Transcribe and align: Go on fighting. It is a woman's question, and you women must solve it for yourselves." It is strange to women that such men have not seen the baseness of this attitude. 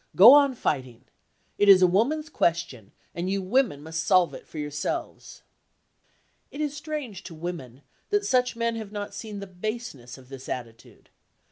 Go 0.15 0.33
on 0.33 0.55
fighting. 0.55 1.03
It 1.59 1.69
is 1.69 1.83
a 1.83 1.85
woman's 1.85 2.27
question, 2.27 2.91
and 3.13 3.29
you 3.29 3.39
women 3.43 3.83
must 3.83 4.03
solve 4.03 4.33
it 4.33 4.47
for 4.47 4.57
yourselves." 4.57 5.43
It 6.49 6.59
is 6.59 6.75
strange 6.75 7.21
to 7.25 7.35
women 7.35 7.83
that 8.09 8.25
such 8.25 8.55
men 8.55 8.75
have 8.77 8.91
not 8.91 9.13
seen 9.13 9.41
the 9.41 9.45
baseness 9.45 10.17
of 10.17 10.29
this 10.29 10.49
attitude. 10.49 11.11